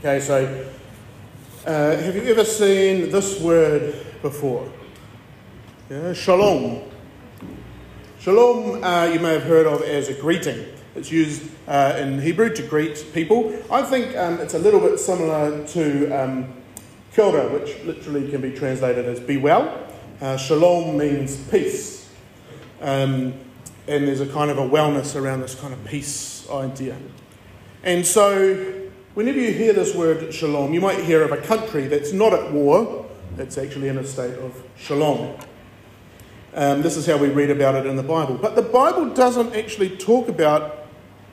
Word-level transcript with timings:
Okay, 0.00 0.18
so 0.18 0.66
uh, 1.66 1.94
have 1.94 2.16
you 2.16 2.22
ever 2.22 2.42
seen 2.42 3.10
this 3.10 3.38
word 3.38 3.94
before? 4.22 4.66
Yeah, 5.90 6.14
shalom. 6.14 6.84
Shalom, 8.18 8.82
uh, 8.82 9.10
you 9.12 9.20
may 9.20 9.34
have 9.34 9.42
heard 9.42 9.66
of 9.66 9.82
as 9.82 10.08
a 10.08 10.14
greeting. 10.14 10.64
It's 10.94 11.12
used 11.12 11.42
uh, 11.68 11.98
in 11.98 12.18
Hebrew 12.18 12.48
to 12.48 12.62
greet 12.62 13.04
people. 13.12 13.54
I 13.70 13.82
think 13.82 14.16
um, 14.16 14.40
it's 14.40 14.54
a 14.54 14.58
little 14.58 14.80
bit 14.80 14.98
similar 14.98 15.66
to 15.66 16.10
um, 16.10 16.54
kia 17.12 17.26
ora, 17.26 17.52
which 17.52 17.84
literally 17.84 18.30
can 18.30 18.40
be 18.40 18.52
translated 18.52 19.04
as 19.04 19.20
be 19.20 19.36
well. 19.36 19.86
Uh, 20.22 20.38
shalom 20.38 20.96
means 20.96 21.36
peace. 21.50 22.08
Um, 22.80 23.34
and 23.86 24.08
there's 24.08 24.22
a 24.22 24.26
kind 24.28 24.50
of 24.50 24.56
a 24.56 24.66
wellness 24.66 25.14
around 25.14 25.42
this 25.42 25.54
kind 25.54 25.74
of 25.74 25.84
peace 25.84 26.48
idea. 26.48 26.96
And 27.82 28.06
so, 28.06 28.88
whenever 29.14 29.38
you 29.38 29.52
hear 29.52 29.72
this 29.72 29.94
word 29.94 30.32
shalom, 30.32 30.72
you 30.72 30.80
might 30.80 31.00
hear 31.00 31.22
of 31.22 31.32
a 31.32 31.36
country 31.38 31.86
that's 31.86 32.12
not 32.12 32.32
at 32.32 32.52
war, 32.52 33.06
it's 33.38 33.58
actually 33.58 33.88
in 33.88 33.98
a 33.98 34.04
state 34.04 34.34
of 34.38 34.62
shalom. 34.76 35.36
Um, 36.54 36.82
this 36.82 36.96
is 36.96 37.06
how 37.06 37.16
we 37.16 37.28
read 37.28 37.50
about 37.50 37.74
it 37.74 37.86
in 37.86 37.96
the 37.96 38.02
Bible. 38.02 38.36
But 38.36 38.56
the 38.56 38.62
Bible 38.62 39.10
doesn't 39.14 39.54
actually 39.54 39.96
talk 39.96 40.28
about 40.28 40.86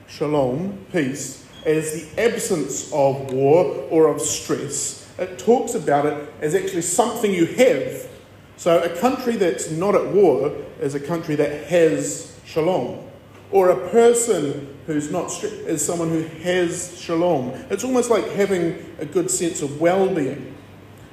shalom, 0.06 0.86
peace, 0.92 1.44
as 1.66 1.92
the 1.92 2.22
absence 2.22 2.92
of 2.92 3.32
war 3.32 3.64
or 3.90 4.08
of 4.08 4.20
stress. 4.20 5.08
It 5.18 5.38
talks 5.38 5.74
about 5.74 6.06
it 6.06 6.32
as 6.40 6.54
actually 6.54 6.82
something 6.82 7.32
you 7.32 7.46
have. 7.46 8.08
So 8.56 8.80
a 8.80 8.96
country 9.00 9.36
that's 9.36 9.70
not 9.70 9.94
at 9.94 10.06
war 10.06 10.52
is 10.80 10.94
a 10.94 11.00
country 11.00 11.34
that 11.34 11.66
has 11.66 12.36
shalom. 12.44 13.04
Or 13.50 13.70
a 13.70 13.88
person 13.90 14.76
who's 14.86 15.10
not 15.10 15.30
stressed 15.30 15.54
is 15.54 15.84
someone 15.84 16.10
who 16.10 16.22
has 16.42 16.98
shalom. 17.00 17.50
It's 17.70 17.84
almost 17.84 18.10
like 18.10 18.28
having 18.32 18.94
a 18.98 19.06
good 19.06 19.30
sense 19.30 19.62
of 19.62 19.80
well 19.80 20.12
being. 20.12 20.54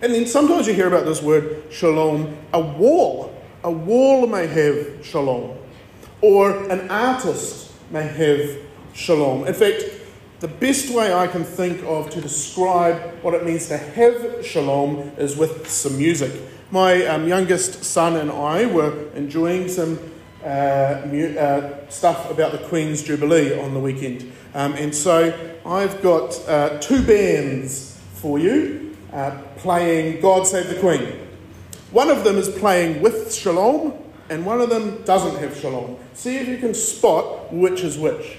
And 0.02 0.14
then 0.14 0.26
sometimes 0.26 0.68
you 0.68 0.74
hear 0.74 0.88
about 0.88 1.06
this 1.06 1.22
word 1.22 1.64
shalom, 1.72 2.38
a 2.54 2.60
wall. 2.60 3.34
A 3.64 3.72
wall 3.72 4.28
may 4.28 4.48
have 4.48 5.06
shalom. 5.06 5.58
Or 6.22 6.70
an 6.70 6.90
artist 6.90 7.72
may 7.90 8.04
have 8.04 8.60
shalom. 8.94 9.48
In 9.48 9.54
fact, 9.54 9.84
the 10.42 10.48
best 10.50 10.94
way 10.94 11.14
I 11.14 11.28
can 11.28 11.44
think 11.44 11.82
of 11.84 12.10
to 12.12 12.22
describe 12.22 13.02
what 13.24 13.34
it 13.34 13.46
means 13.46 13.68
to 13.70 13.78
have 13.78 14.46
shalom 14.46 15.12
is 15.18 15.36
with 15.38 15.70
some 15.70 15.98
music. 15.98 16.32
My 16.72 17.06
um, 17.06 17.28
youngest 17.28 17.84
son 17.84 18.16
and 18.18 18.30
I 18.30 18.66
were 18.66 19.10
enjoying 19.14 19.70
some 19.70 19.98
stuff 21.90 22.30
about 22.30 22.52
the 22.52 22.62
Queen's 22.70 23.04
Jubilee 23.04 23.60
on 23.60 23.74
the 23.74 23.80
weekend. 23.80 24.32
Um, 24.54 24.74
and 24.74 24.94
so 24.94 25.34
I've 25.66 26.02
got 26.02 26.40
uh, 26.48 26.80
two 26.80 27.06
bands 27.06 28.00
for 28.14 28.40
you 28.40 28.96
uh, 29.12 29.42
playing 29.58 30.22
God 30.22 30.46
Save 30.46 30.70
the 30.70 30.80
Queen. 30.80 31.28
One 31.92 32.10
of 32.10 32.24
them 32.24 32.38
is 32.38 32.50
playing 32.50 33.02
with 33.02 33.34
shalom, 33.34 33.94
and 34.30 34.46
one 34.46 34.62
of 34.62 34.70
them 34.70 35.04
doesn't 35.04 35.38
have 35.40 35.58
shalom. 35.58 35.98
See 36.14 36.38
if 36.38 36.48
you 36.48 36.58
can 36.58 36.74
spot 36.74 37.54
which 37.54 37.82
is 37.82 37.98
which. 37.98 38.38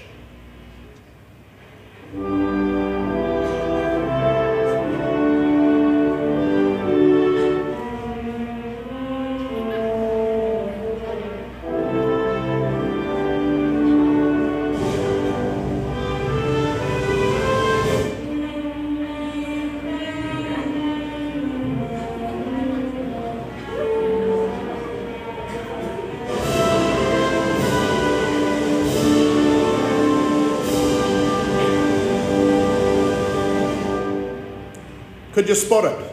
Could 35.37 35.49
you 35.49 35.53
spot 35.53 35.85
it? 35.85 36.11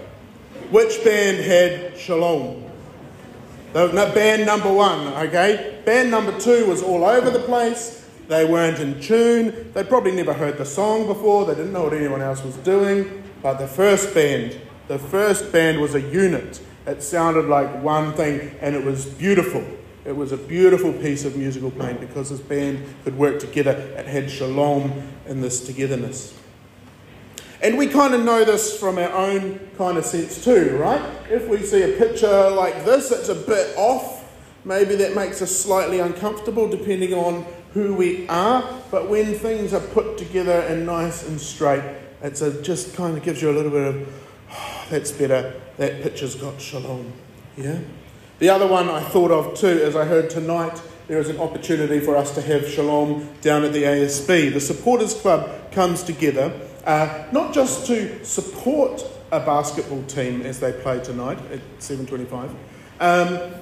Which 0.70 1.02
band 1.02 1.38
had 1.38 1.96
Shalom? 1.96 2.62
Band 3.72 4.44
number 4.44 4.70
one, 4.70 5.00
okay? 5.14 5.80
Band 5.86 6.10
number 6.10 6.38
two 6.38 6.66
was 6.66 6.82
all 6.82 7.06
over 7.06 7.30
the 7.30 7.38
place. 7.38 8.06
They 8.28 8.44
weren't 8.44 8.80
in 8.80 9.00
tune. 9.00 9.72
They 9.72 9.82
probably 9.82 10.12
never 10.12 10.34
heard 10.34 10.58
the 10.58 10.66
song 10.66 11.06
before. 11.06 11.46
They 11.46 11.54
didn't 11.54 11.72
know 11.72 11.84
what 11.84 11.94
anyone 11.94 12.20
else 12.20 12.44
was 12.44 12.54
doing. 12.56 13.24
But 13.42 13.56
the 13.56 13.66
first 13.66 14.12
band, 14.12 14.60
the 14.88 14.98
first 14.98 15.50
band 15.50 15.80
was 15.80 15.94
a 15.94 16.02
unit. 16.02 16.60
It 16.86 17.02
sounded 17.02 17.46
like 17.46 17.82
one 17.82 18.12
thing 18.12 18.54
and 18.60 18.76
it 18.76 18.84
was 18.84 19.06
beautiful. 19.06 19.64
It 20.04 20.14
was 20.14 20.32
a 20.32 20.36
beautiful 20.36 20.92
piece 20.92 21.24
of 21.24 21.34
musical 21.34 21.70
playing 21.70 21.96
because 21.96 22.28
this 22.28 22.40
band 22.40 22.84
could 23.04 23.16
work 23.16 23.40
together. 23.40 23.70
It 23.70 24.04
had 24.04 24.30
shalom 24.30 24.92
in 25.26 25.40
this 25.40 25.64
togetherness. 25.64 26.38
And 27.64 27.78
we 27.78 27.86
kind 27.86 28.12
of 28.12 28.22
know 28.22 28.44
this 28.44 28.78
from 28.78 28.98
our 28.98 29.10
own 29.10 29.58
kind 29.78 29.96
of 29.96 30.04
sense 30.04 30.44
too, 30.44 30.76
right? 30.76 31.00
If 31.30 31.48
we 31.48 31.62
see 31.62 31.82
a 31.82 31.96
picture 31.96 32.50
like 32.50 32.84
this, 32.84 33.10
it's 33.10 33.30
a 33.30 33.34
bit 33.34 33.74
off. 33.78 34.22
Maybe 34.66 34.96
that 34.96 35.14
makes 35.14 35.40
us 35.40 35.50
slightly 35.50 35.98
uncomfortable 35.98 36.68
depending 36.68 37.14
on 37.14 37.46
who 37.72 37.94
we 37.94 38.28
are. 38.28 38.82
But 38.90 39.08
when 39.08 39.32
things 39.32 39.72
are 39.72 39.80
put 39.80 40.18
together 40.18 40.60
and 40.60 40.84
nice 40.84 41.26
and 41.26 41.40
straight, 41.40 41.82
it's 42.20 42.42
a, 42.42 42.60
just 42.60 42.94
kind 42.94 43.16
of 43.16 43.24
gives 43.24 43.40
you 43.40 43.50
a 43.50 43.56
little 43.56 43.70
bit 43.70 43.94
of, 43.94 44.24
oh, 44.50 44.86
that's 44.90 45.10
better. 45.10 45.58
That 45.78 46.02
picture's 46.02 46.34
got 46.34 46.60
shalom. 46.60 47.14
Yeah? 47.56 47.78
The 48.40 48.50
other 48.50 48.66
one 48.66 48.90
I 48.90 49.00
thought 49.00 49.30
of 49.30 49.58
too, 49.58 49.80
as 49.82 49.96
I 49.96 50.04
heard 50.04 50.28
tonight, 50.28 50.82
there 51.08 51.18
is 51.18 51.30
an 51.30 51.40
opportunity 51.40 51.98
for 51.98 52.14
us 52.14 52.34
to 52.34 52.42
have 52.42 52.68
shalom 52.68 53.26
down 53.40 53.64
at 53.64 53.72
the 53.72 53.84
ASB. 53.84 54.52
The 54.52 54.60
Supporters 54.60 55.14
Club 55.14 55.72
comes 55.72 56.02
together 56.02 56.52
uh, 56.86 57.24
not 57.32 57.52
just 57.54 57.86
to 57.86 58.24
support 58.24 59.04
a 59.32 59.40
basketball 59.40 60.02
team 60.04 60.42
as 60.42 60.60
they 60.60 60.72
play 60.72 61.02
tonight 61.02 61.38
at 61.50 61.60
7.25, 61.78 62.50
um, 63.00 63.54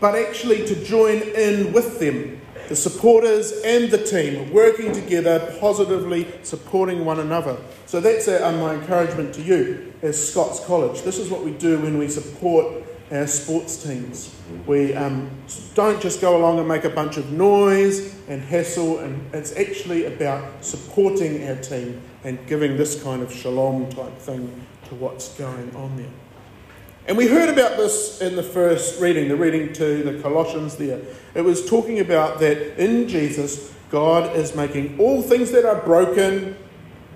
but 0.00 0.14
actually 0.14 0.66
to 0.66 0.84
join 0.84 1.16
in 1.16 1.72
with 1.72 1.98
them, 1.98 2.40
the 2.68 2.76
supporters 2.76 3.52
and 3.64 3.90
the 3.90 3.98
team, 3.98 4.52
working 4.52 4.92
together, 4.92 5.56
positively 5.60 6.26
supporting 6.42 7.04
one 7.04 7.20
another. 7.20 7.56
So 7.86 8.00
that's 8.00 8.28
a, 8.28 8.52
my 8.52 8.74
encouragement 8.74 9.34
to 9.34 9.42
you 9.42 9.92
as 10.02 10.30
Scots 10.30 10.64
College. 10.64 11.02
This 11.02 11.18
is 11.18 11.30
what 11.30 11.44
we 11.44 11.52
do 11.52 11.78
when 11.78 11.98
we 11.98 12.08
support 12.08 12.82
our 13.10 13.26
sports 13.26 13.82
teams. 13.82 14.34
We 14.66 14.94
um, 14.94 15.30
don't 15.74 16.00
just 16.00 16.20
go 16.20 16.36
along 16.36 16.58
and 16.58 16.66
make 16.66 16.84
a 16.84 16.90
bunch 16.90 17.16
of 17.16 17.30
noise 17.32 18.14
and 18.28 18.42
hassle, 18.42 18.98
and 18.98 19.34
it's 19.34 19.56
actually 19.56 20.06
about 20.06 20.64
supporting 20.64 21.46
our 21.48 21.56
team 21.56 22.00
and 22.24 22.44
giving 22.46 22.76
this 22.76 23.02
kind 23.02 23.22
of 23.22 23.32
shalom 23.32 23.90
type 23.90 24.16
thing 24.18 24.66
to 24.88 24.94
what's 24.94 25.28
going 25.36 25.74
on 25.76 25.96
there. 25.96 26.10
And 27.06 27.18
we 27.18 27.28
heard 27.28 27.50
about 27.50 27.76
this 27.76 28.22
in 28.22 28.34
the 28.34 28.42
first 28.42 28.98
reading, 28.98 29.28
the 29.28 29.36
reading 29.36 29.74
to 29.74 30.02
the 30.02 30.22
Colossians 30.22 30.76
there. 30.76 31.00
It 31.34 31.42
was 31.42 31.68
talking 31.68 32.00
about 32.00 32.40
that 32.40 32.82
in 32.82 33.08
Jesus, 33.08 33.74
God 33.90 34.34
is 34.34 34.56
making 34.56 34.98
all 34.98 35.20
things 35.20 35.50
that 35.50 35.66
are 35.66 35.82
broken 35.82 36.56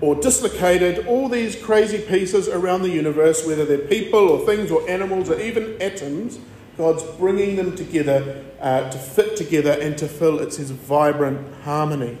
or 0.01 0.15
dislocated, 0.15 1.05
all 1.07 1.27
these 1.27 1.55
crazy 1.55 1.99
pieces 1.99 2.47
around 2.47 2.83
the 2.83 2.89
universe, 2.89 3.45
whether 3.45 3.65
they're 3.65 3.77
people 3.77 4.29
or 4.29 4.45
things 4.45 4.71
or 4.71 4.87
animals 4.89 5.29
or 5.29 5.39
even 5.39 5.81
atoms, 5.81 6.39
God's 6.77 7.03
bringing 7.17 7.57
them 7.57 7.75
together 7.75 8.45
uh, 8.61 8.89
to 8.89 8.97
fit 8.97 9.35
together 9.35 9.71
and 9.71 9.97
to 9.97 10.07
fill 10.07 10.39
it's 10.39 10.55
His 10.55 10.71
vibrant 10.71 11.53
harmony. 11.63 12.17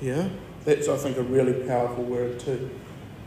Yeah? 0.00 0.30
That's, 0.64 0.88
I 0.88 0.96
think, 0.96 1.18
a 1.18 1.22
really 1.22 1.66
powerful 1.66 2.04
word 2.04 2.40
too. 2.40 2.70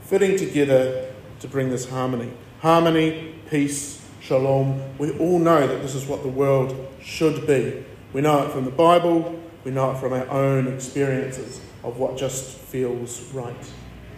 Fitting 0.01 0.37
together 0.37 1.13
to 1.41 1.47
bring 1.47 1.69
this 1.69 1.87
harmony. 1.87 2.33
Harmony, 2.61 3.35
peace, 3.51 4.03
shalom. 4.21 4.81
We 4.97 5.11
all 5.19 5.37
know 5.37 5.67
that 5.67 5.83
this 5.83 5.93
is 5.93 6.07
what 6.07 6.23
the 6.23 6.29
world 6.29 6.75
should 6.99 7.45
be. 7.45 7.85
We 8.13 8.21
know 8.21 8.43
it 8.47 8.51
from 8.51 8.65
the 8.65 8.71
Bible, 8.71 9.39
we 9.63 9.69
know 9.69 9.91
it 9.91 9.97
from 9.99 10.13
our 10.13 10.27
own 10.29 10.67
experiences 10.67 11.61
of 11.83 11.97
what 11.97 12.17
just 12.17 12.57
feels 12.57 13.21
right. 13.33 13.55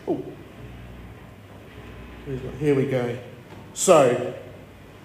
Oh, 0.07 0.23
here 2.59 2.75
we 2.75 2.85
go. 2.85 3.17
So, 3.73 4.33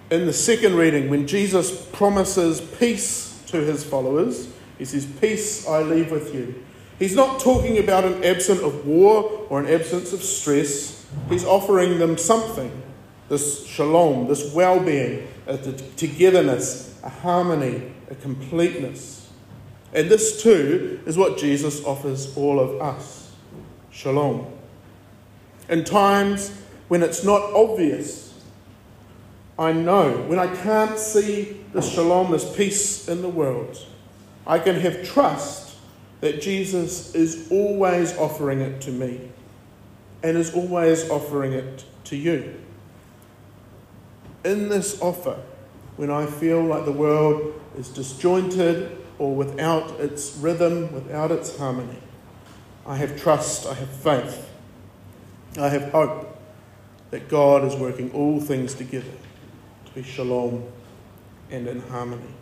in 0.09 0.25
the 0.25 0.33
second 0.33 0.75
reading, 0.75 1.09
when 1.09 1.27
Jesus 1.27 1.85
promises 1.87 2.61
peace 2.61 3.43
to 3.47 3.57
his 3.57 3.83
followers, 3.83 4.49
he 4.77 4.85
says, 4.85 5.05
Peace 5.05 5.67
I 5.67 5.81
leave 5.81 6.11
with 6.11 6.33
you. 6.33 6.63
He's 6.99 7.15
not 7.15 7.39
talking 7.39 7.77
about 7.77 8.05
an 8.05 8.23
absence 8.23 8.61
of 8.61 8.85
war 8.85 9.45
or 9.49 9.59
an 9.59 9.67
absence 9.67 10.13
of 10.13 10.23
stress. 10.23 11.05
He's 11.29 11.45
offering 11.45 11.99
them 11.99 12.17
something 12.17 12.83
this 13.29 13.65
shalom, 13.65 14.27
this 14.27 14.53
well 14.53 14.79
being, 14.79 15.27
a 15.47 15.57
togetherness, 15.57 16.99
a 17.03 17.09
harmony, 17.09 17.91
a 18.09 18.15
completeness. 18.15 19.24
And 19.95 20.11
this 20.11 20.43
too 20.43 20.99
is 21.05 21.17
what 21.17 21.37
Jesus 21.37 21.83
offers 21.85 22.35
all 22.35 22.59
of 22.59 22.81
us 22.81 23.31
shalom. 23.91 24.45
In 25.69 25.85
times 25.85 26.51
when 26.89 27.01
it's 27.01 27.23
not 27.23 27.41
obvious, 27.53 28.33
I 29.57 29.71
know. 29.71 30.11
When 30.27 30.37
I 30.37 30.53
can't 30.53 30.99
see 30.99 31.61
the 31.71 31.81
shalom, 31.81 32.33
this 32.33 32.55
peace 32.57 33.07
in 33.07 33.21
the 33.21 33.29
world, 33.29 33.77
I 34.45 34.59
can 34.59 34.75
have 34.81 35.07
trust 35.07 35.77
that 36.19 36.41
Jesus 36.41 37.15
is 37.15 37.49
always 37.49 38.17
offering 38.17 38.59
it 38.59 38.81
to 38.81 38.91
me 38.91 39.31
and 40.21 40.37
is 40.37 40.53
always 40.53 41.09
offering 41.09 41.53
it 41.53 41.85
to 42.05 42.17
you. 42.17 42.53
In 44.43 44.67
this 44.67 45.01
offer, 45.01 45.41
when 45.95 46.11
I 46.11 46.25
feel 46.25 46.61
like 46.61 46.83
the 46.83 46.91
world 46.91 47.57
is 47.77 47.87
disjointed 47.87 49.04
or 49.19 49.35
without 49.35 49.99
its 49.99 50.35
rhythm, 50.37 50.93
without 50.93 51.31
its 51.31 51.57
harmony, 51.57 51.97
I 52.85 52.97
have 52.97 53.19
trust, 53.19 53.65
I 53.65 53.73
have 53.73 53.89
faith, 53.89 54.49
I 55.57 55.69
have 55.69 55.91
hope 55.91 56.39
that 57.11 57.29
God 57.29 57.63
is 57.63 57.75
working 57.75 58.11
all 58.11 58.39
things 58.39 58.73
together 58.73 59.05
to 59.85 59.91
be 59.93 60.03
shalom 60.03 60.63
and 61.49 61.67
in 61.67 61.81
harmony. 61.81 62.33